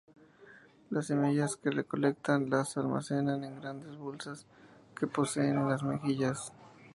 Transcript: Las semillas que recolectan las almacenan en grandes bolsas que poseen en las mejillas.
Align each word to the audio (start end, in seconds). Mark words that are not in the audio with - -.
Las 0.89 1.05
semillas 1.05 1.57
que 1.57 1.69
recolectan 1.69 2.49
las 2.49 2.75
almacenan 2.75 3.43
en 3.43 3.61
grandes 3.61 3.95
bolsas 3.97 4.47
que 4.99 5.05
poseen 5.05 5.59
en 5.59 5.67
las 5.69 5.83
mejillas. 5.83 6.51